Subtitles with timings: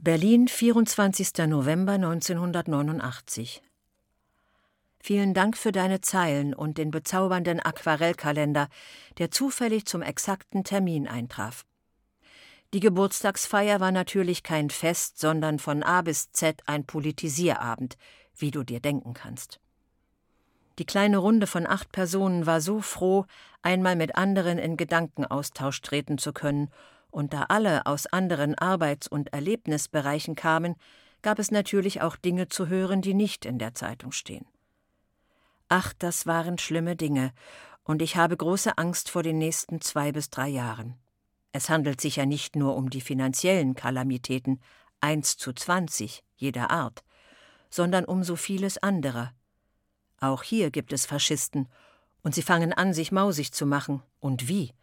[0.00, 1.48] Berlin, 24.
[1.48, 3.60] November 1989.
[5.00, 8.68] Vielen Dank für deine Zeilen und den bezaubernden Aquarellkalender,
[9.18, 11.64] der zufällig zum exakten Termin eintraf.
[12.72, 17.96] Die Geburtstagsfeier war natürlich kein Fest, sondern von A bis Z ein Politisierabend,
[18.36, 19.58] wie du dir denken kannst.
[20.78, 23.26] Die kleine Runde von acht Personen war so froh,
[23.62, 26.70] einmal mit anderen in Gedankenaustausch treten zu können
[27.10, 30.76] und da alle aus anderen Arbeits- und Erlebnisbereichen kamen,
[31.22, 34.46] gab es natürlich auch Dinge zu hören, die nicht in der Zeitung stehen.
[35.68, 37.32] Ach, das waren schlimme Dinge,
[37.82, 40.94] und ich habe große Angst vor den nächsten zwei bis drei Jahren.
[41.52, 44.60] Es handelt sich ja nicht nur um die finanziellen Kalamitäten,
[45.00, 47.02] eins zu zwanzig jeder Art,
[47.70, 49.32] sondern um so vieles andere.
[50.20, 51.68] Auch hier gibt es Faschisten,
[52.22, 54.74] und sie fangen an, sich mausig zu machen, und wie?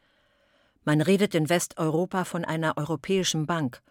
[0.86, 3.82] Man redet in Westeuropa von einer europäischen Bank,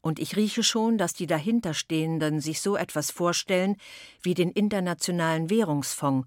[0.00, 3.76] und ich rieche schon, dass die dahinterstehenden sich so etwas vorstellen
[4.22, 6.26] wie den Internationalen Währungsfonds,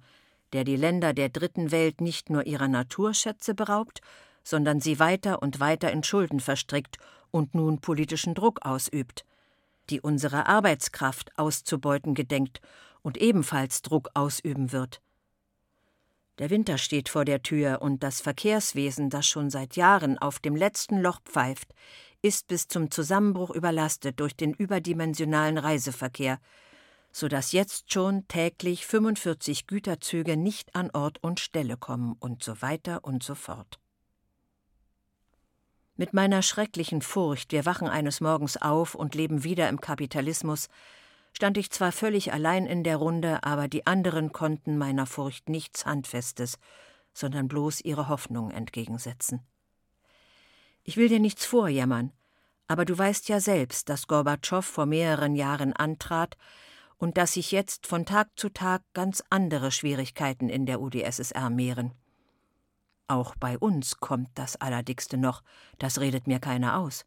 [0.53, 4.01] der die Länder der dritten Welt nicht nur ihrer Naturschätze beraubt,
[4.43, 6.97] sondern sie weiter und weiter in Schulden verstrickt
[7.31, 9.25] und nun politischen Druck ausübt,
[9.89, 12.61] die unsere Arbeitskraft auszubeuten gedenkt
[13.01, 15.01] und ebenfalls Druck ausüben wird.
[16.41, 20.55] Der Winter steht vor der Tür und das Verkehrswesen, das schon seit Jahren auf dem
[20.55, 21.71] letzten Loch pfeift,
[22.23, 26.39] ist bis zum Zusammenbruch überlastet durch den überdimensionalen Reiseverkehr,
[27.11, 32.59] so dass jetzt schon täglich 45 Güterzüge nicht an Ort und Stelle kommen und so
[32.63, 33.79] weiter und so fort.
[35.95, 40.69] Mit meiner schrecklichen Furcht, wir wachen eines Morgens auf und leben wieder im Kapitalismus,
[41.33, 45.85] stand ich zwar völlig allein in der Runde, aber die anderen konnten meiner Furcht nichts
[45.85, 46.57] Handfestes,
[47.13, 49.41] sondern bloß ihre Hoffnung entgegensetzen.
[50.83, 52.11] Ich will dir nichts vorjammern,
[52.67, 56.37] aber du weißt ja selbst, dass Gorbatschow vor mehreren Jahren antrat
[56.97, 61.93] und dass sich jetzt von Tag zu Tag ganz andere Schwierigkeiten in der UdSSR mehren.
[63.07, 65.43] Auch bei uns kommt das Allerdickste noch,
[65.79, 67.05] das redet mir keiner aus.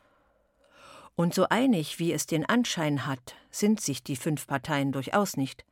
[1.16, 5.64] Und so einig, wie es den Anschein hat, sind sich die fünf Parteien durchaus nicht.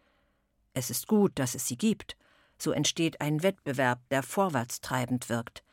[0.73, 2.17] Es ist gut, dass es sie gibt,
[2.59, 5.65] so entsteht ein Wettbewerb, der vorwärtstreibend wirkt.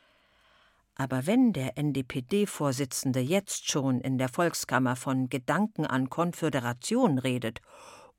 [0.95, 7.61] Aber wenn der NDPD-Vorsitzende jetzt schon in der Volkskammer von Gedanken an Konföderation redet,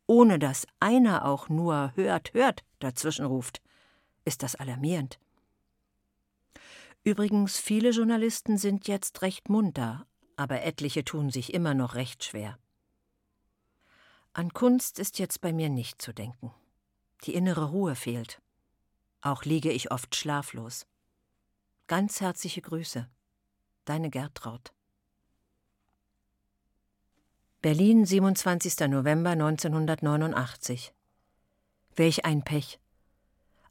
[0.06, 3.60] ohne dass einer auch nur hört, hört dazwischenruft,
[4.24, 5.18] ist das alarmierend.
[7.02, 10.06] Übrigens, viele Journalisten sind jetzt recht munter,
[10.40, 12.58] aber etliche tun sich immer noch recht schwer.
[14.32, 16.50] An Kunst ist jetzt bei mir nicht zu denken.
[17.24, 18.40] Die innere Ruhe fehlt.
[19.20, 20.86] Auch liege ich oft schlaflos.
[21.88, 23.06] Ganz herzliche Grüße.
[23.84, 24.72] Deine Gertraud.
[27.60, 28.88] Berlin, 27.
[28.88, 30.94] November 1989.
[31.96, 32.80] Welch ein Pech.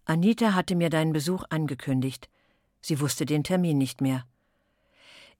[0.06, 2.30] Anita hatte mir deinen Besuch angekündigt.
[2.80, 4.28] Sie wusste den Termin nicht mehr.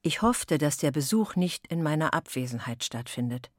[0.02, 3.52] Ich hoffte, dass der Besuch nicht in meiner Abwesenheit stattfindet.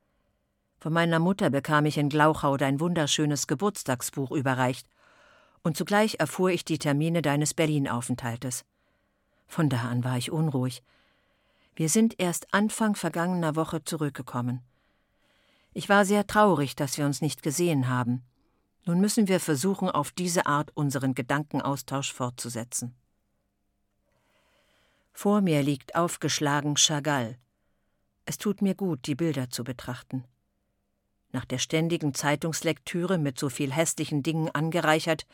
[0.78, 4.88] Von meiner Mutter bekam ich in Glauchau dein wunderschönes Geburtstagsbuch überreicht,
[5.62, 8.64] und zugleich erfuhr ich die Termine deines Berlin-Aufenthaltes.
[9.46, 10.82] Von da an war ich unruhig.
[11.76, 14.62] Wir sind erst Anfang vergangener Woche zurückgekommen.
[15.74, 18.22] Ich war sehr traurig, dass wir uns nicht gesehen haben.
[18.86, 22.94] Nun müssen wir versuchen, auf diese Art unseren Gedankenaustausch fortzusetzen.
[25.12, 27.37] Vor mir liegt aufgeschlagen Chagall.
[28.25, 30.25] Es tut mir gut, die Bilder zu betrachten.
[31.32, 35.26] Nach der ständigen Zeitungslektüre mit so viel hässlichen Dingen angereichert,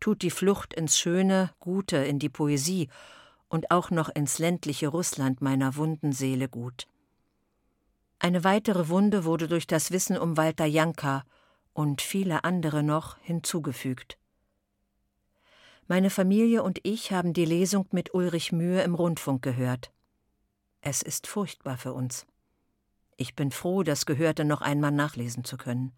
[0.00, 2.88] tut die Flucht ins Schöne, Gute, in die Poesie
[3.48, 6.86] und auch noch ins ländliche Russland meiner wunden Seele gut.
[8.18, 11.22] Eine weitere Wunde wurde durch das Wissen um Walter Janka
[11.74, 14.18] und viele andere noch hinzugefügt.
[15.88, 19.92] Meine Familie und ich haben die Lesung mit Ulrich Mühe im Rundfunk gehört.
[20.80, 22.26] Es ist furchtbar für uns.
[23.16, 25.92] Ich bin froh, das Gehörte noch einmal nachlesen zu können.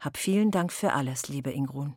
[0.00, 1.94] Hab vielen Dank für alles, liebe Ingrun.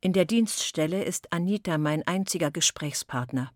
[0.00, 3.52] In der Dienststelle ist Anita mein einziger Gesprächspartner.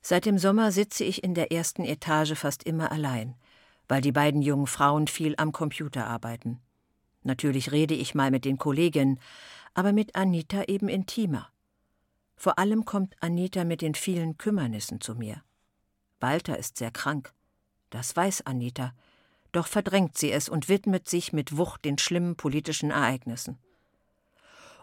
[0.00, 3.34] Seit dem Sommer sitze ich in der ersten Etage fast immer allein,
[3.88, 6.62] weil die beiden jungen Frauen viel am Computer arbeiten.
[7.26, 9.18] Natürlich rede ich mal mit den Kolleginnen,
[9.74, 11.50] aber mit Anita eben intimer.
[12.36, 15.42] Vor allem kommt Anita mit den vielen Kümmernissen zu mir.
[16.20, 17.34] Walter ist sehr krank.
[17.90, 18.94] Das weiß Anita,
[19.50, 23.58] doch verdrängt sie es und widmet sich mit Wucht den schlimmen politischen Ereignissen.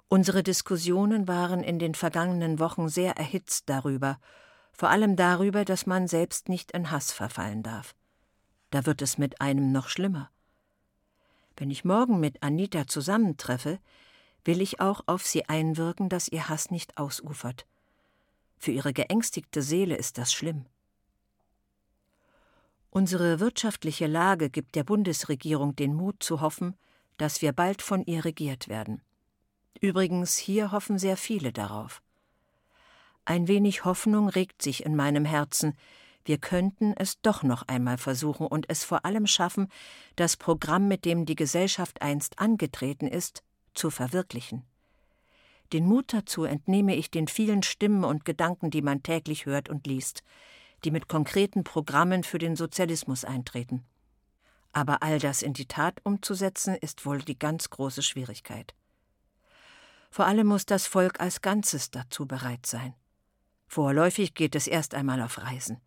[0.10, 4.20] Unsere Diskussionen waren in den vergangenen Wochen sehr erhitzt darüber,
[4.74, 7.96] vor allem darüber, dass man selbst nicht in Hass verfallen darf.
[8.72, 10.33] da wird es mit einem noch schlimmer.
[11.56, 13.80] Wenn ich morgen mit Anita zusammentreffe,
[14.44, 17.66] will ich auch auf sie einwirken, dass ihr Hass nicht ausufert.
[18.58, 20.66] Für ihre geängstigte Seele ist das schlimm.
[22.90, 26.76] Unsere wirtschaftliche Lage gibt der Bundesregierung den Mut zu hoffen,
[27.18, 29.02] dass wir bald von ihr regiert werden.
[29.82, 32.02] Übrigens, hier hoffen sehr viele darauf.
[33.26, 35.76] Ein wenig Hoffnung regt sich in meinem Herzen,
[36.26, 39.68] wir könnten es doch noch einmal versuchen und es vor allem schaffen,
[40.16, 43.44] das Programm, mit dem die Gesellschaft einst angetreten ist,
[43.74, 44.64] zu verwirklichen.
[45.74, 49.88] Den Mut dazu entnehme ich den vielen Stimmen und Gedanken, die man täglich hört und
[49.88, 50.24] liest,
[50.84, 53.84] die mit konkreten Programmen für den Sozialismus eintreten.
[54.72, 58.74] Aber all das in die Tat umzusetzen, ist wohl die ganz große Schwierigkeit.
[60.10, 62.94] Vor allem muss das Volk als Ganzes dazu bereit sein.
[63.68, 65.82] Vorläufig geht es erst einmal auf Reisen.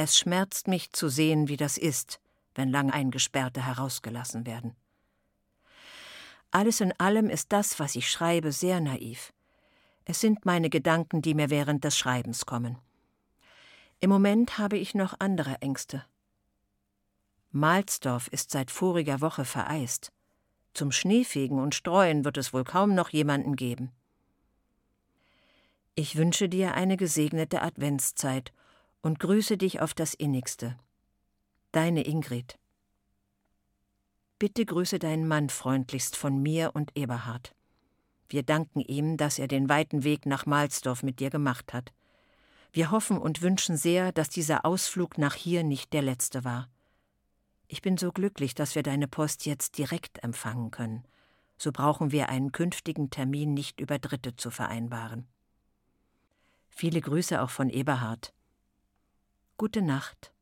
[0.00, 2.20] Es schmerzt mich zu sehen, wie das ist,
[2.54, 4.76] wenn lang Eingesperrte herausgelassen werden.
[6.52, 9.32] Alles in allem ist das, was ich schreibe, sehr naiv.
[10.04, 12.78] Es sind meine Gedanken, die mir während des Schreibens kommen.
[13.98, 16.04] Im Moment habe ich noch andere Ängste.
[17.50, 20.12] Malzdorf ist seit voriger Woche vereist.
[20.74, 23.90] Zum Schneefegen und Streuen wird es wohl kaum noch jemanden geben.
[25.96, 28.52] Ich wünsche dir eine gesegnete Adventszeit
[29.02, 30.76] und grüße dich auf das innigste.
[31.72, 32.58] Deine Ingrid.
[34.38, 37.54] Bitte grüße deinen Mann freundlichst von mir und Eberhard.
[38.28, 41.92] Wir danken ihm, dass er den weiten Weg nach Malsdorf mit dir gemacht hat.
[42.72, 46.68] Wir hoffen und wünschen sehr, dass dieser Ausflug nach hier nicht der letzte war.
[47.66, 51.04] Ich bin so glücklich, dass wir deine Post jetzt direkt empfangen können.
[51.56, 55.26] So brauchen wir einen künftigen Termin nicht über Dritte zu vereinbaren.
[56.68, 58.32] Viele Grüße auch von Eberhard.
[59.60, 60.32] Gute Nacht.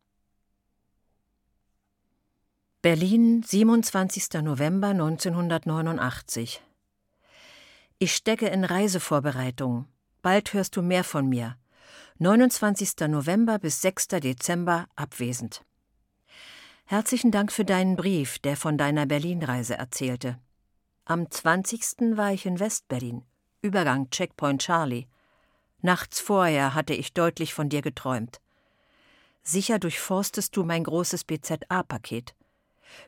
[2.82, 4.42] Berlin, 27.
[4.42, 6.60] November 1989.
[7.98, 9.86] Ich stecke in Reisevorbereitungen.
[10.20, 11.56] Bald hörst du mehr von mir.
[12.18, 13.08] 29.
[13.08, 14.08] November bis 6.
[14.08, 15.64] Dezember abwesend.
[16.84, 20.38] Herzlichen Dank für deinen Brief, der von deiner Berlin-Reise erzählte.
[21.06, 22.18] Am 20.
[22.18, 23.24] war ich in Westberlin,
[23.62, 25.06] Übergang Checkpoint Charlie.
[25.80, 28.42] Nachts vorher hatte ich deutlich von dir geträumt.
[29.48, 32.34] Sicher durchforstest du mein großes BZA-Paket.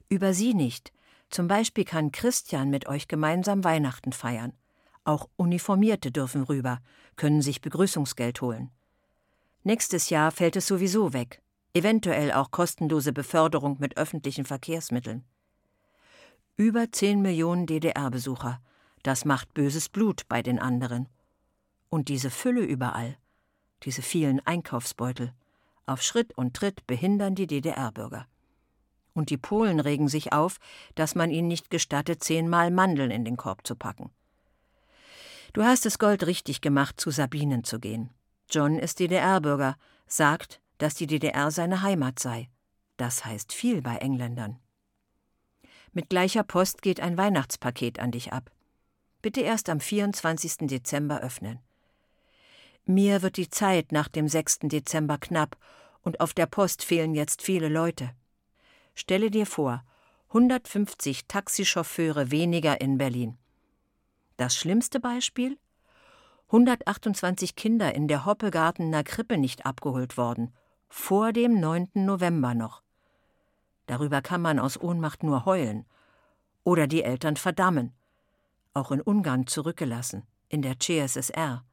[0.08, 0.92] Über sie nicht.
[1.30, 4.52] Zum Beispiel kann Christian mit euch gemeinsam Weihnachten feiern.
[5.02, 6.78] Auch Uniformierte dürfen rüber,
[7.16, 8.70] können sich Begrüßungsgeld holen.
[9.64, 11.42] Nächstes Jahr fällt es sowieso weg.
[11.74, 15.24] Eventuell auch kostenlose Beförderung mit öffentlichen Verkehrsmitteln.
[16.56, 18.62] Über 10 Millionen DDR-Besucher.
[19.02, 21.08] Das macht böses Blut bei den anderen.
[21.88, 23.16] Und diese Fülle überall.
[23.82, 25.32] Diese vielen Einkaufsbeutel.
[25.88, 28.26] Auf Schritt und Tritt behindern die DDR-Bürger.
[29.14, 30.58] Und die Polen regen sich auf,
[30.94, 34.10] dass man ihnen nicht gestattet, zehnmal Mandeln in den Korb zu packen.
[35.54, 38.10] Du hast es Gold richtig gemacht, zu Sabinen zu gehen.
[38.50, 39.76] John ist DDR-Bürger,
[40.06, 42.50] sagt, dass die DDR seine Heimat sei.
[42.98, 44.58] Das heißt viel bei Engländern.
[45.92, 48.50] Mit gleicher Post geht ein Weihnachtspaket an dich ab.
[49.22, 50.68] Bitte erst am 24.
[50.68, 51.60] Dezember öffnen.
[52.90, 54.60] Mir wird die Zeit nach dem 6.
[54.62, 55.58] Dezember knapp
[56.00, 58.12] und auf der Post fehlen jetzt viele Leute.
[58.94, 59.84] Stelle dir vor,
[60.28, 63.36] 150 Taxichauffeure weniger in Berlin.
[64.38, 65.58] Das schlimmste Beispiel?
[66.46, 70.54] 128 Kinder in der Hoppegartener Krippe nicht abgeholt worden,
[70.88, 71.90] vor dem 9.
[71.92, 72.82] November noch.
[73.84, 75.84] Darüber kann man aus Ohnmacht nur heulen
[76.64, 77.92] oder die Eltern verdammen,
[78.72, 81.66] auch in Ungarn zurückgelassen, in der CSSR.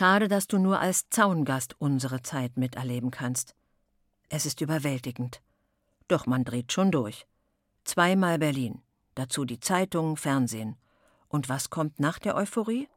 [0.00, 3.54] Schade, dass du nur als Zaungast unsere Zeit miterleben kannst.
[4.30, 5.42] Es ist überwältigend.
[6.08, 7.26] Doch man dreht schon durch.
[7.84, 8.80] Zweimal Berlin,
[9.14, 10.76] dazu die Zeitung, Fernsehen.
[11.28, 12.88] Und was kommt nach der Euphorie?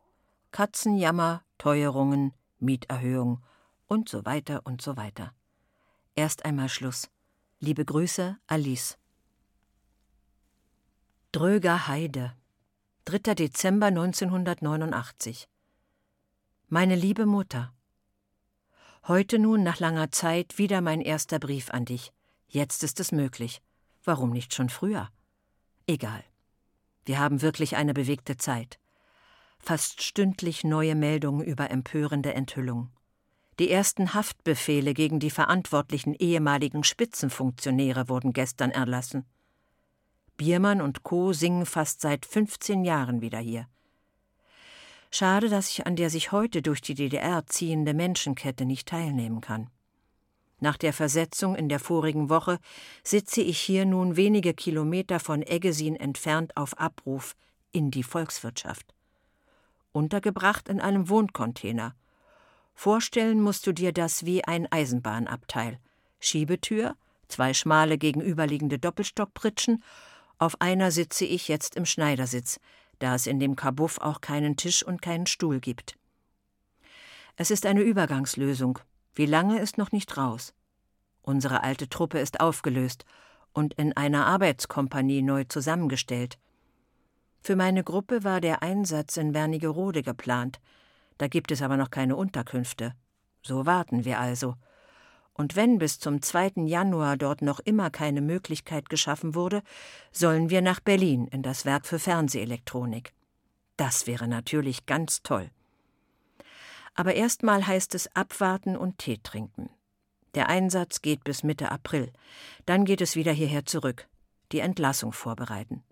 [0.52, 3.44] Katzenjammer, Teuerungen, Mieterhöhung
[3.88, 5.34] und so weiter und so weiter.
[6.16, 7.10] Erst einmal Schluss.
[7.60, 8.98] Liebe Grüße, Alice.
[11.34, 12.34] Dröger Heide,
[13.04, 13.36] 3.
[13.36, 15.50] Dezember 1989.
[16.76, 17.72] Meine liebe Mutter,
[19.08, 22.12] heute nun nach langer Zeit wieder mein erster Brief an dich.
[22.48, 23.62] Jetzt ist es möglich.
[24.04, 25.10] Warum nicht schon früher?
[25.86, 26.24] Egal.
[27.06, 28.80] Wir haben wirklich eine bewegte Zeit.
[29.60, 32.90] Fast stündlich neue Meldungen über empörende Enthüllungen.
[33.60, 39.28] Die ersten Haftbefehle gegen die verantwortlichen ehemaligen Spitzenfunktionäre wurden gestern erlassen.
[40.38, 41.34] Biermann und Co.
[41.34, 43.68] singen fast seit 15 Jahren wieder hier.
[45.16, 49.70] Schade, dass ich an der sich heute durch die DDR ziehende Menschenkette nicht teilnehmen kann.
[50.60, 52.58] Nach der Versetzung in der vorigen Woche
[53.04, 57.36] sitze ich hier nun wenige Kilometer von Eggesin entfernt auf Abruf
[57.72, 58.96] in die Volkswirtschaft.
[59.92, 61.94] Untergebracht in einem Wohncontainer.
[62.74, 65.78] Vorstellen musst du dir das wie ein Eisenbahnabteil.
[66.20, 66.96] Schiebetür,
[67.28, 69.84] zwei schmale gegenüberliegende Doppelstockpritschen,
[70.40, 72.60] auf einer sitze ich jetzt im Schneidersitz,
[73.00, 75.98] da es in dem Kabuff auch keinen Tisch und keinen Stuhl gibt.
[77.36, 78.80] Es ist eine Übergangslösung,
[79.16, 80.54] wie lange ist noch nicht raus.
[81.22, 83.06] Unsere alte Truppe ist aufgelöst
[83.54, 86.38] und in einer Arbeitskompanie neu zusammengestellt.
[87.42, 90.60] Für meine Gruppe war der Einsatz in Wernigerode geplant.
[91.18, 92.94] Da gibt es aber noch keine Unterkünfte.
[93.42, 94.56] So warten wir also.
[95.34, 96.54] Und wenn bis zum 2.
[96.66, 99.64] Januar dort noch immer keine Möglichkeit geschaffen wurde,
[100.12, 103.14] sollen wir nach Berlin in das Werk für Fernsehelektronik.
[103.78, 105.50] Das wäre natürlich ganz toll.
[106.94, 109.70] Aber erstmal heißt es abwarten und Tee trinken.
[110.36, 112.12] Der Einsatz geht bis Mitte April.
[112.66, 114.08] Dann geht es wieder hierher zurück.
[114.52, 115.84] Die Entlassung vorbereiten.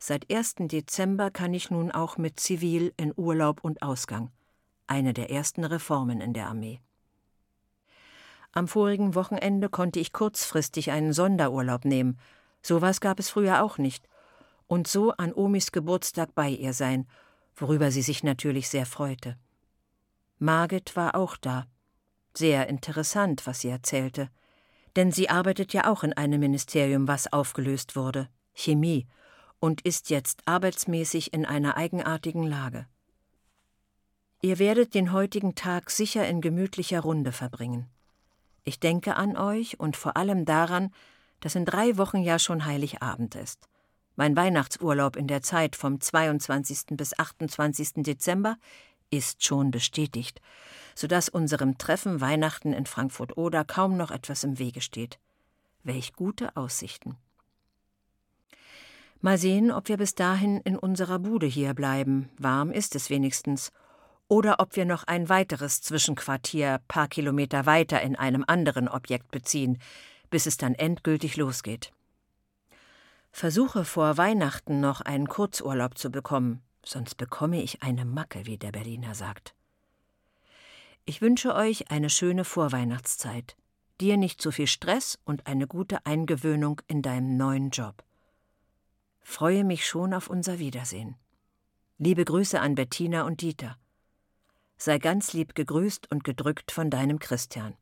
[0.00, 0.56] Seit 1.
[0.60, 4.30] Dezember kann ich nun auch mit Zivil in Urlaub und Ausgang.
[4.86, 6.80] Eine der ersten Reformen in der Armee.
[8.52, 12.18] Am vorigen Wochenende konnte ich kurzfristig einen Sonderurlaub nehmen.
[12.62, 14.08] Sowas gab es früher auch nicht.
[14.66, 17.06] Und so an Omis Geburtstag bei ihr sein,
[17.56, 19.36] worüber sie sich natürlich sehr freute.
[20.38, 21.66] Margit war auch da.
[22.34, 24.28] Sehr interessant, was sie erzählte.
[24.96, 29.06] Denn sie arbeitet ja auch in einem Ministerium, was aufgelöst wurde, Chemie,
[29.60, 32.86] und ist jetzt arbeitsmäßig in einer eigenartigen Lage.
[34.40, 37.88] Ihr werdet den heutigen Tag sicher in gemütlicher Runde verbringen.
[38.68, 40.92] Ich denke an euch und vor allem daran,
[41.40, 43.66] dass in drei Wochen ja schon Heiligabend ist.
[44.14, 46.88] Mein Weihnachtsurlaub in der Zeit vom 22.
[46.90, 48.02] bis 28.
[48.02, 48.58] Dezember
[49.08, 50.42] ist schon bestätigt,
[50.94, 55.18] so dass unserem Treffen Weihnachten in Frankfurt oder kaum noch etwas im Wege steht.
[55.82, 57.16] Welch gute Aussichten.
[59.22, 62.28] Mal sehen, ob wir bis dahin in unserer Bude hier bleiben.
[62.36, 63.72] Warm ist es wenigstens.
[64.28, 69.78] Oder ob wir noch ein weiteres Zwischenquartier paar Kilometer weiter in einem anderen Objekt beziehen,
[70.30, 71.92] bis es dann endgültig losgeht.
[73.32, 78.72] Versuche vor Weihnachten noch einen Kurzurlaub zu bekommen sonst bekomme ich eine Macke, wie der
[78.72, 79.54] Berliner sagt.
[81.04, 83.56] Ich wünsche euch eine schöne Vorweihnachtszeit,
[84.00, 88.02] dir nicht zu viel Stress und eine gute Eingewöhnung in deinem neuen Job.
[89.20, 91.16] Freue mich schon auf unser Wiedersehen.
[91.98, 93.78] Liebe Grüße an Bettina und Dieter.
[94.78, 97.76] Sei ganz lieb gegrüßt und gedrückt von deinem Christian.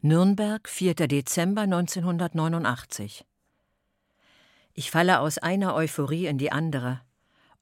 [0.00, 0.94] Nürnberg, 4.
[0.94, 3.24] Dezember 1989
[4.78, 7.00] ich falle aus einer Euphorie in die andere.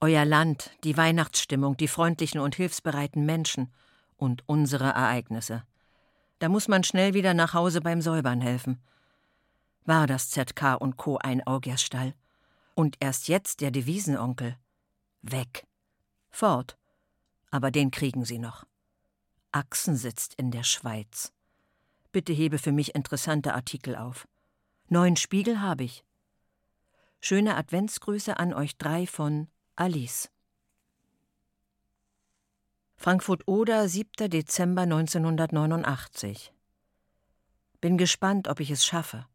[0.02, 3.72] Euer Land, die Weihnachtsstimmung, die freundlichen und hilfsbereiten Menschen
[4.18, 5.62] und unsere Ereignisse.
[6.40, 8.82] Da muss man schnell wieder nach Hause beim Säubern helfen.
[9.86, 11.16] War das ZK und Co.
[11.16, 12.12] ein Augiersstall?
[12.74, 14.58] Und erst jetzt der Devisenonkel.
[15.22, 15.66] Weg.
[16.36, 16.76] Fort.
[17.50, 18.66] Aber den kriegen sie noch.
[19.52, 21.32] Axen sitzt in der Schweiz.
[22.12, 24.28] Bitte hebe für mich interessante Artikel auf.
[24.90, 26.04] Neuen Spiegel habe ich.
[27.20, 30.28] Schöne Adventsgrüße an euch drei von Alice.
[32.98, 34.28] Frankfurt Oder, 7.
[34.28, 36.52] Dezember 1989.
[37.80, 39.26] Bin gespannt, ob ich es schaffe.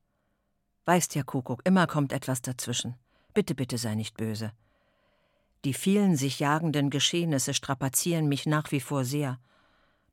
[0.85, 2.93] Weißt ja, Kuckuck, immer kommt etwas dazwischen.
[3.33, 4.51] Bitte, bitte sei nicht böse.
[5.65, 9.39] Die vielen sich jagenden Geschehnisse strapazieren mich nach wie vor sehr.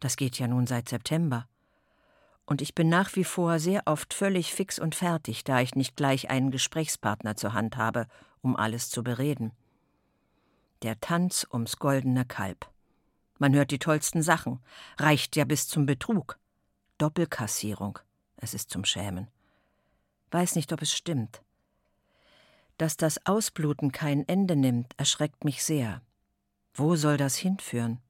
[0.00, 1.48] Das geht ja nun seit September
[2.48, 5.96] und ich bin nach wie vor sehr oft völlig fix und fertig, da ich nicht
[5.96, 8.06] gleich einen Gesprächspartner zur Hand habe,
[8.40, 9.52] um alles zu bereden.
[10.82, 12.66] Der Tanz ums goldene Kalb.
[13.36, 14.60] Man hört die tollsten Sachen,
[14.96, 16.38] reicht ja bis zum Betrug.
[16.96, 17.98] Doppelkassierung,
[18.38, 19.28] es ist zum Schämen.
[20.30, 21.42] Weiß nicht, ob es stimmt.
[22.78, 26.00] Dass das Ausbluten kein Ende nimmt, erschreckt mich sehr.
[26.74, 28.00] Wo soll das hinführen?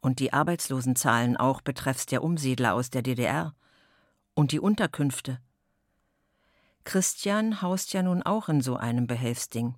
[0.00, 3.54] Und die Arbeitslosenzahlen auch betreffs der Umsiedler aus der DDR?
[4.34, 5.38] Und die Unterkünfte.
[6.82, 9.76] Christian haust ja nun auch in so einem Behelfsding.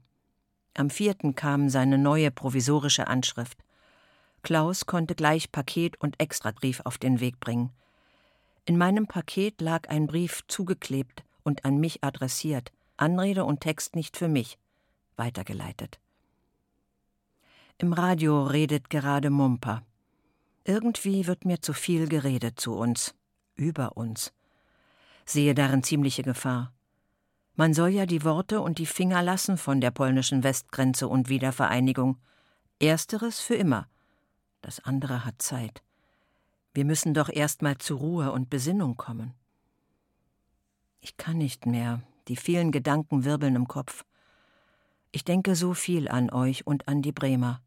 [0.75, 3.59] Am vierten kam seine neue provisorische Anschrift.
[4.43, 7.71] Klaus konnte gleich Paket und Extrabrief auf den Weg bringen.
[8.65, 12.73] In meinem Paket lag ein Brief zugeklebt und an mich adressiert,
[13.03, 14.59] Anrede und Text nicht für mich,
[15.17, 16.01] weitergeleitet.
[17.79, 19.83] Im Radio redet gerade Mumper.
[20.65, 23.15] Irgendwie wird mir zu viel geredet zu uns,
[23.57, 24.33] über uns
[25.25, 26.73] sehe darin ziemliche Gefahr.
[27.55, 32.19] Man soll ja die Worte und die Finger lassen von der polnischen Westgrenze und Wiedervereinigung.
[32.81, 33.89] Ersteres für immer.
[34.63, 35.83] Das andere hat Zeit.
[36.75, 39.35] Wir müssen doch erst mal zur Ruhe und Besinnung kommen.
[41.01, 44.05] Ich kann nicht mehr, die vielen Gedanken wirbeln im Kopf.
[45.11, 47.61] Ich denke so viel an euch und an die Bremer.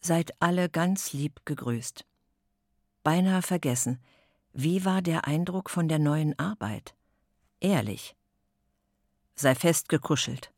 [0.00, 2.04] Seid alle ganz lieb gegrüßt.
[3.04, 4.00] Beinahe vergessen,
[4.52, 6.94] wie war der Eindruck von der neuen Arbeit?
[7.60, 8.16] Ehrlich.
[9.34, 10.52] Sei fest gekuschelt.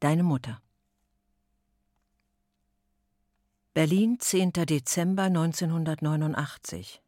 [0.00, 0.60] Deine Mutter.
[3.74, 4.52] Berlin, 10.
[4.52, 7.00] Dezember 1989.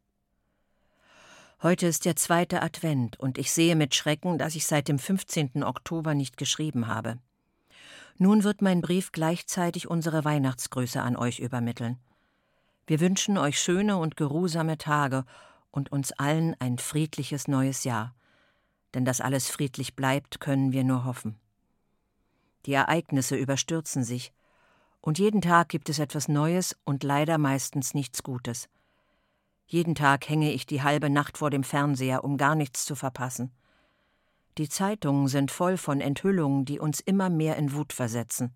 [1.63, 5.63] Heute ist der zweite Advent und ich sehe mit Schrecken, dass ich seit dem 15.
[5.63, 7.19] Oktober nicht geschrieben habe.
[8.17, 11.99] Nun wird mein Brief gleichzeitig unsere Weihnachtsgrüße an euch übermitteln.
[12.87, 15.23] Wir wünschen euch schöne und geruhsame Tage
[15.69, 18.15] und uns allen ein friedliches neues Jahr.
[18.95, 21.39] Denn dass alles friedlich bleibt, können wir nur hoffen.
[22.65, 24.33] Die Ereignisse überstürzen sich,
[24.99, 28.67] und jeden Tag gibt es etwas Neues und leider meistens nichts Gutes.
[29.71, 33.53] Jeden Tag hänge ich die halbe Nacht vor dem Fernseher, um gar nichts zu verpassen.
[34.57, 38.53] Die Zeitungen sind voll von Enthüllungen, die uns immer mehr in Wut versetzen.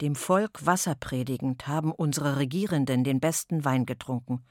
[0.00, 4.42] Dem Volk Wasser predigend haben unsere Regierenden den besten Wein getrunken,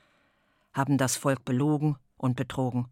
[0.72, 2.88] haben das Volk belogen und betrogen.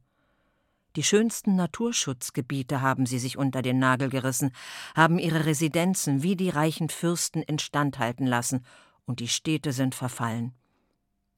[0.97, 4.51] Die schönsten Naturschutzgebiete haben sie sich unter den Nagel gerissen,
[4.97, 8.65] haben ihre Residenzen wie die reichen Fürsten instand halten lassen,
[9.05, 10.51] und die Städte sind verfallen.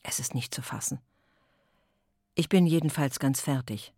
[0.01, 0.99] Es ist nicht zu fassen.
[2.41, 3.93] Ich bin jedenfalls ganz fertig.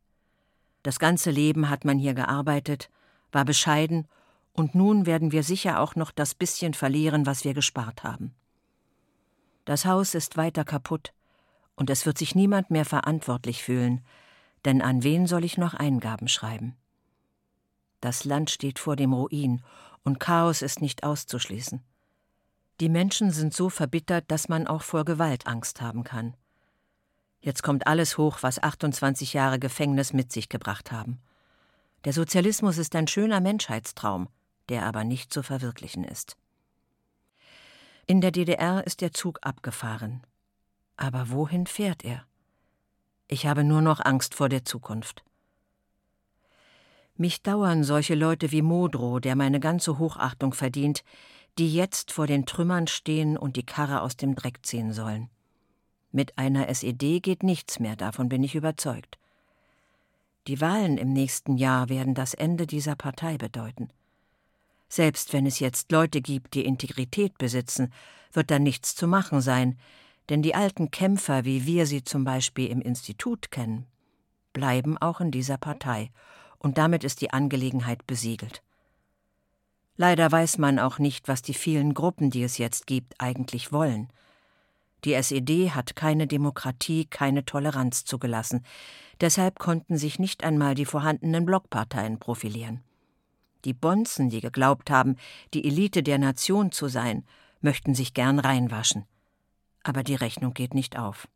[0.81, 2.89] Das ganze Leben hat man hier gearbeitet,
[3.31, 4.05] war bescheiden,
[4.51, 8.35] und nun werden wir sicher auch noch das bisschen verlieren, was wir gespart haben.
[9.63, 11.13] Das Haus ist weiter kaputt,
[11.77, 14.03] und es wird sich niemand mehr verantwortlich fühlen,
[14.65, 16.75] denn an wen soll ich noch Eingaben schreiben?
[18.01, 19.63] Das Land steht vor dem Ruin,
[20.03, 21.81] und Chaos ist nicht auszuschließen.
[22.81, 26.35] Die Menschen sind so verbittert, dass man auch vor Gewalt Angst haben kann.
[27.43, 31.19] Jetzt kommt alles hoch, was 28 Jahre Gefängnis mit sich gebracht haben.
[32.05, 34.29] Der Sozialismus ist ein schöner Menschheitstraum,
[34.69, 36.37] der aber nicht zu verwirklichen ist.
[38.07, 40.23] In der DDR ist der Zug abgefahren.
[40.95, 42.25] Aber wohin fährt er?
[43.27, 45.25] Ich habe nur noch Angst vor der Zukunft.
[47.17, 51.03] Mich dauern solche Leute wie Modrow, der meine ganze Hochachtung verdient,
[51.57, 55.29] die jetzt vor den Trümmern stehen und die Karre aus dem Dreck ziehen sollen.
[56.13, 59.17] Mit einer SED geht nichts mehr, davon bin ich überzeugt.
[60.45, 63.89] Die Wahlen im nächsten Jahr werden das Ende dieser Partei bedeuten.
[64.87, 67.91] Selbst wenn es jetzt Leute gibt, die Integrität besitzen,
[68.31, 69.79] wird da nichts zu machen sein,
[70.29, 73.87] denn die alten Kämpfer, wie wir sie zum Beispiel im Institut kennen,
[74.53, 76.11] bleiben auch in dieser Partei,
[76.59, 78.61] und damit ist die Angelegenheit besiegelt.
[79.97, 84.09] Leider weiß man auch nicht, was die vielen Gruppen, die es jetzt gibt, eigentlich wollen.
[85.05, 88.65] Die SED hat keine Demokratie, keine Toleranz zugelassen.
[89.19, 92.81] Deshalb konnten sich nicht einmal die vorhandenen Blockparteien profilieren.
[93.65, 95.17] Die Bonzen, die geglaubt haben,
[95.53, 97.25] die Elite der Nation zu sein,
[97.61, 99.05] möchten sich gern reinwaschen.
[99.83, 101.27] Aber die Rechnung geht nicht auf.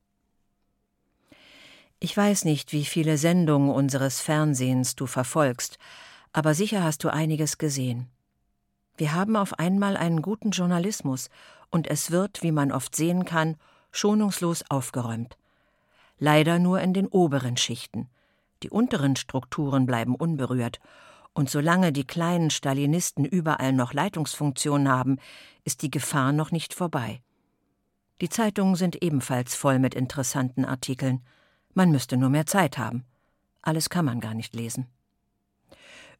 [2.00, 5.78] Ich weiß nicht, wie viele Sendungen unseres Fernsehens du verfolgst,
[6.32, 8.08] aber sicher hast du einiges gesehen.
[8.98, 11.30] Wir haben auf einmal einen guten Journalismus
[11.70, 13.56] und es wird, wie man oft sehen kann,
[13.92, 15.38] schonungslos aufgeräumt.
[16.18, 18.10] Leider nur in den oberen Schichten.
[18.64, 20.80] Die unteren Strukturen bleiben unberührt,
[21.34, 25.20] und solange die kleinen Stalinisten überall noch Leitungsfunktionen haben,
[25.64, 27.22] ist die Gefahr noch nicht vorbei.
[28.22, 31.22] Die Zeitungen sind ebenfalls voll mit interessanten Artikeln.
[31.76, 33.06] Man müsste nur mehr Zeit haben.
[33.62, 34.88] Alles kann man gar nicht lesen.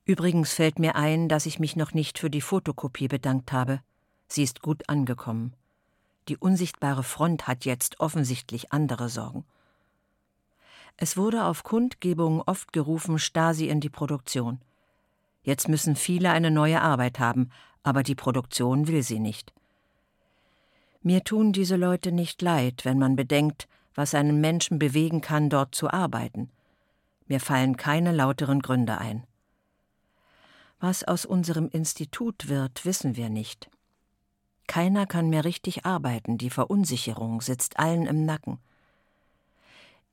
[0.08, 3.82] Übrigens fällt mir ein, dass ich mich noch nicht für die Fotokopie bedankt habe.
[4.30, 5.54] Sie ist gut angekommen.
[6.30, 9.44] Die unsichtbare Front hat jetzt offensichtlich andere Sorgen.
[10.96, 14.62] Es wurde auf Kundgebungen oft gerufen, Stasi in die Produktion.
[15.44, 17.50] Jetzt müssen viele eine neue Arbeit haben,
[17.84, 19.52] aber die Produktion will sie nicht.
[21.02, 25.76] Mir tun diese Leute nicht leid, wenn man bedenkt, was einen Menschen bewegen kann, dort
[25.76, 26.50] zu arbeiten.
[27.28, 29.28] Mir fallen keine lauteren Gründe ein.
[30.80, 33.70] Was aus unserem Institut wird, wissen wir nicht.
[34.68, 38.60] Keiner kann mehr richtig arbeiten, die Verunsicherung sitzt allen im Nacken.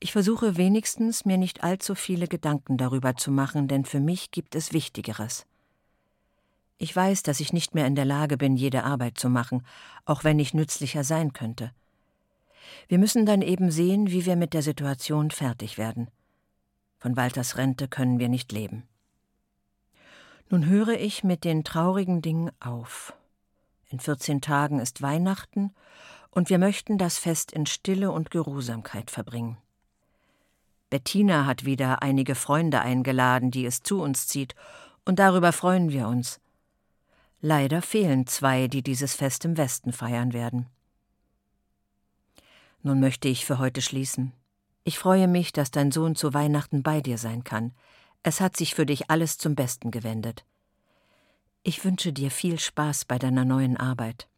[0.01, 4.55] Ich versuche wenigstens, mir nicht allzu viele Gedanken darüber zu machen, denn für mich gibt
[4.55, 5.47] es Wichtigeres.
[6.79, 9.65] Ich weiß, dass ich nicht mehr in der Lage bin, jede Arbeit zu machen,
[10.05, 11.73] auch wenn ich nützlicher sein könnte.
[12.89, 16.09] Wir müssen dann eben sehen, wie wir mit der Situation fertig werden.
[16.99, 18.85] Von Walters Rente können wir nicht leben.
[20.51, 23.15] Nun höre ich mit den traurigen Dingen auf.
[23.89, 25.75] In 14 Tagen ist Weihnachten
[26.31, 29.57] und wir möchten das Fest in Stille und Geruhsamkeit verbringen.
[30.91, 34.55] Bettina hat wieder einige Freunde eingeladen, die es zu uns zieht,
[35.05, 36.41] und darüber freuen wir uns.
[37.41, 40.67] Leider fehlen zwei, die dieses Fest im Westen feiern werden.
[42.83, 44.33] Nun möchte ich für heute schließen.
[44.85, 47.73] Ich freue mich, dass dein Sohn zu Weihnachten bei dir sein kann.
[48.27, 50.47] Es hat sich für dich alles zum Besten gewendet.
[51.63, 54.29] Ich wünsche dir viel Spaß bei deiner neuen Arbeit.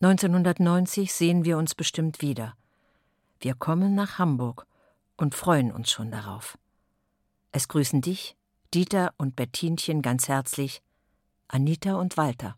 [0.00, 2.56] 1990 sehen wir uns bestimmt wieder.
[3.40, 4.64] Wir kommen nach Hamburg
[5.16, 6.56] und freuen uns schon darauf.
[7.50, 8.36] Es grüßen dich,
[8.72, 10.80] Dieter und Bettinchen ganz herzlich,
[11.48, 12.56] Anita und Walter.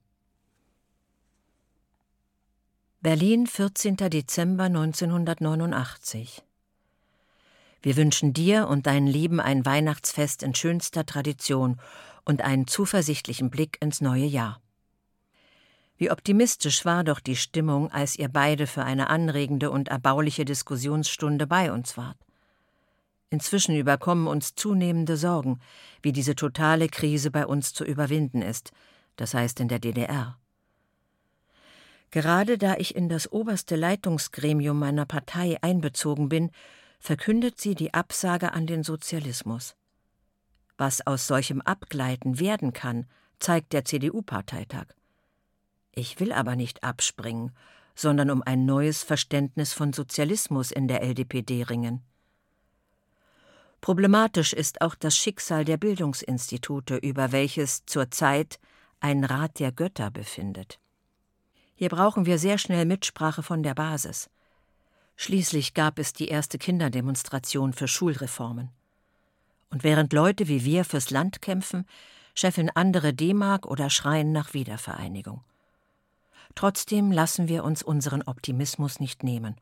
[3.01, 3.97] Berlin, 14.
[3.97, 6.43] Dezember 1989.
[7.83, 11.81] Wir wünschen dir und deinen Lieben ein Weihnachtsfest in schönster Tradition
[12.25, 14.61] und einen zuversichtlichen Blick ins neue Jahr.
[15.97, 21.47] Wie optimistisch war doch die Stimmung, als ihr beide für eine anregende und erbauliche Diskussionsstunde
[21.47, 22.17] bei uns wart.
[23.31, 25.61] Inzwischen überkommen uns zunehmende Sorgen,
[26.03, 28.73] wie diese totale Krise bei uns zu überwinden ist,
[29.17, 30.39] das heißt in der DDR.
[32.11, 36.51] Gerade da ich in das oberste Leitungsgremium meiner Partei einbezogen bin,
[37.03, 39.75] verkündet sie die Absage an den Sozialismus.
[40.79, 43.07] Was aus solchem Abgleiten werden kann,
[43.41, 44.87] zeigt der CDU-Parteitag.
[45.91, 47.51] Ich will aber nicht abspringen,
[47.97, 52.03] sondern um ein neues Verständnis von Sozialismus in der LDPD ringen.
[53.81, 58.61] Problematisch ist auch das Schicksal der Bildungsinstitute, über welches zurzeit
[59.01, 60.79] ein Rat der Götter befindet.
[61.75, 64.31] Hier brauchen wir sehr schnell Mitsprache von der Basis.
[65.17, 68.71] Schließlich gab es die erste Kinderdemonstration für Schulreformen.
[69.71, 71.87] Und während Leute wie wir fürs Land kämpfen,
[72.35, 75.43] scheffeln andere D-Mark oder schreien nach Wiedervereinigung.
[76.55, 79.57] Trotzdem lassen wir uns unseren Optimismus nicht nehmen.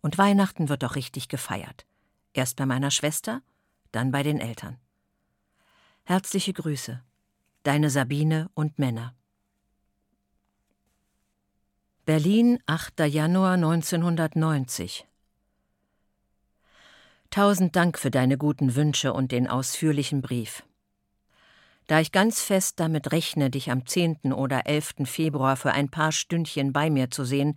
[0.00, 1.84] Und Weihnachten wird doch richtig gefeiert.
[2.32, 3.42] Erst bei meiner Schwester,
[3.92, 4.78] dann bei den Eltern.
[6.04, 7.02] Herzliche Grüße.
[7.64, 9.14] Deine Sabine und Männer.
[12.06, 13.00] Berlin, 8.
[13.00, 15.06] Januar 1990.
[17.28, 20.64] Tausend Dank für deine guten Wünsche und den ausführlichen Brief.
[21.88, 24.32] Da ich ganz fest damit rechne, dich am 10.
[24.32, 25.04] oder 11.
[25.04, 27.54] Februar für ein paar Stündchen bei mir zu sehen,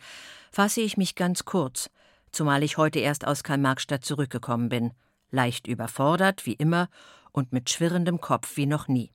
[0.52, 1.90] fasse ich mich ganz kurz,
[2.34, 4.92] zumal ich heute erst aus Karl-Marx-Stadt zurückgekommen bin,
[5.32, 6.90] leicht überfordert wie immer
[7.32, 9.14] und mit schwirrendem Kopf wie noch nie.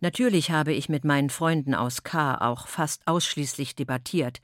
[0.00, 4.40] Natürlich habe ich mit meinen Freunden aus K auch fast ausschließlich debattiert,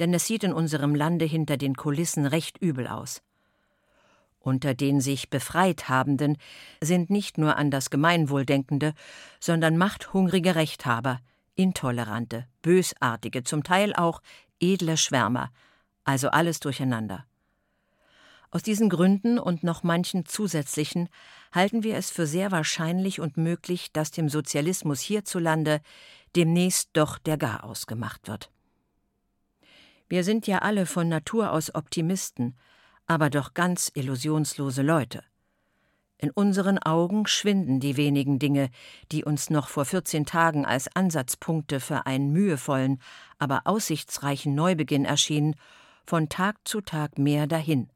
[0.00, 3.22] denn es sieht in unserem Lande hinter den Kulissen recht übel aus.
[4.40, 6.36] Unter den sich befreit Habenden
[6.80, 8.94] sind nicht nur an das Gemeinwohl denkende,
[9.40, 11.20] sondern machthungrige Rechthaber,
[11.54, 14.22] intolerante, bösartige, zum Teil auch
[14.60, 15.50] edle Schwärmer,
[16.04, 17.24] also alles durcheinander.
[18.50, 21.08] Aus diesen Gründen und noch manchen zusätzlichen
[21.52, 25.80] halten wir es für sehr wahrscheinlich und möglich, dass dem Sozialismus hierzulande
[26.36, 28.50] demnächst doch der Garaus gemacht wird.
[30.08, 32.56] Wir sind ja alle von Natur aus Optimisten,
[33.06, 35.22] aber doch ganz illusionslose Leute.
[36.20, 38.70] In unseren Augen schwinden die wenigen Dinge,
[39.12, 43.00] die uns noch vor 14 Tagen als Ansatzpunkte für einen mühevollen,
[43.38, 45.54] aber aussichtsreichen Neubeginn erschienen,
[46.04, 47.88] von Tag zu Tag mehr dahin.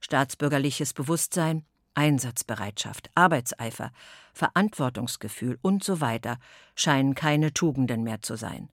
[0.00, 1.64] Staatsbürgerliches Bewusstsein,
[1.98, 3.90] Einsatzbereitschaft, Arbeitseifer,
[4.32, 6.38] Verantwortungsgefühl und so weiter
[6.76, 8.68] scheinen keine Tugenden mehr zu sein.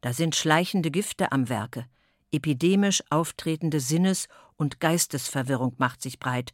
[0.00, 1.86] Da sind schleichende Gifte am Werke,
[2.32, 4.26] epidemisch auftretende Sinnes-
[4.56, 6.52] und Geistesverwirrung macht sich breit.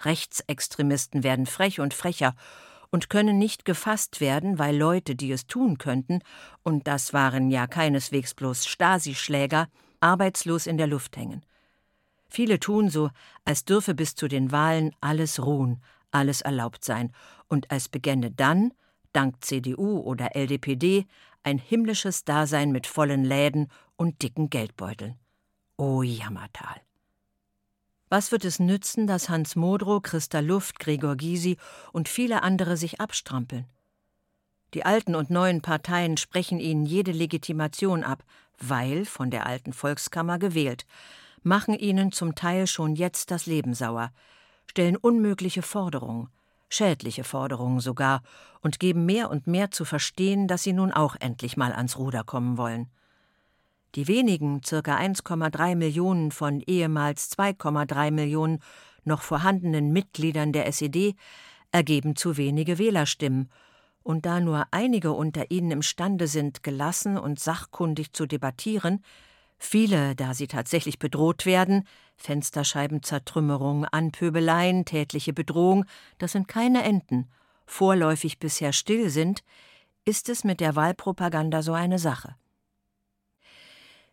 [0.00, 2.34] Rechtsextremisten werden frech und frecher
[2.90, 6.20] und können nicht gefasst werden, weil Leute, die es tun könnten,
[6.62, 9.68] und das waren ja keineswegs bloß Stasi-Schläger,
[10.00, 11.44] arbeitslos in der Luft hängen.
[12.28, 13.10] Viele tun so,
[13.44, 17.12] als dürfe bis zu den Wahlen alles ruhen, alles erlaubt sein,
[17.48, 18.72] und als begänne dann,
[19.12, 21.06] dank CDU oder LDPD,
[21.42, 25.16] ein himmlisches Dasein mit vollen Läden und dicken Geldbeuteln.
[25.76, 26.80] O Jammertal!
[28.10, 31.58] Was wird es nützen, dass Hans Modrow, Christa Luft, Gregor Gysi
[31.92, 33.66] und viele andere sich abstrampeln?
[34.74, 38.24] Die alten und neuen Parteien sprechen ihnen jede Legitimation ab,
[38.58, 40.86] weil von der alten Volkskammer gewählt,
[41.42, 44.10] machen ihnen zum Teil schon jetzt das Leben sauer,
[44.66, 46.28] stellen unmögliche Forderungen,
[46.68, 48.22] schädliche Forderungen sogar,
[48.60, 52.24] und geben mehr und mehr zu verstehen, dass sie nun auch endlich mal ans Ruder
[52.24, 52.88] kommen wollen.
[53.94, 58.60] Die wenigen, circa 1,3 Millionen von ehemals 2,3 Millionen
[59.04, 61.14] noch vorhandenen Mitgliedern der SED
[61.72, 63.50] ergeben zu wenige Wählerstimmen,
[64.02, 69.04] und da nur einige unter ihnen imstande sind, gelassen und sachkundig zu debattieren,
[69.58, 75.84] Viele, da sie tatsächlich bedroht werden, Fensterscheibenzertrümmerung, Anpöbeleien, tätliche Bedrohung,
[76.18, 77.28] das sind keine Enden,
[77.66, 79.42] vorläufig bisher still sind,
[80.04, 82.36] ist es mit der Wahlpropaganda so eine Sache.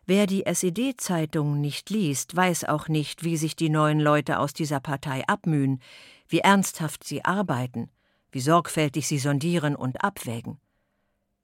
[0.04, 4.78] Wer die SED-Zeitung nicht liest, weiß auch nicht, wie sich die neuen Leute aus dieser
[4.78, 5.80] Partei abmühen,
[6.28, 7.90] wie ernsthaft sie arbeiten,
[8.30, 10.58] wie sorgfältig sie sondieren und abwägen.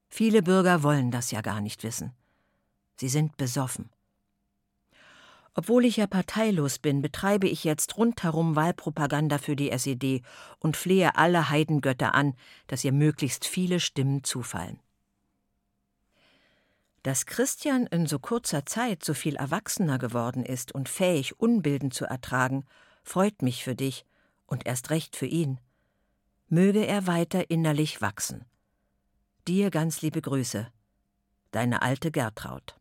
[0.09, 2.12] Viele Bürger wollen das ja gar nicht wissen.
[2.97, 3.91] Sie sind besoffen.
[5.55, 10.23] Obwohl ich ja parteilos bin, betreibe ich jetzt rundherum Wahlpropaganda für die SED
[10.59, 12.35] und flehe alle Heidengötter an,
[12.69, 14.81] dass ihr möglichst viele Stimmen zufallen.
[17.03, 22.07] Dass Christian in so kurzer Zeit so viel erwachsener geworden ist und fähig, Unbilden zu
[22.07, 22.65] ertragen,
[23.03, 24.07] freut mich für dich
[24.47, 25.61] und erst recht für ihn.
[26.49, 28.45] Möge er weiter innerlich wachsen.
[29.49, 30.69] Dir ganz liebe Grüße.
[31.51, 32.77] Deine alte Gertraud.